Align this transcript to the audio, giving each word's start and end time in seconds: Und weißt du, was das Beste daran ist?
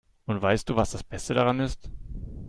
Und 0.25 0.41
weißt 0.41 0.67
du, 0.67 0.75
was 0.75 0.89
das 0.89 1.03
Beste 1.03 1.35
daran 1.35 1.59
ist? 1.59 1.91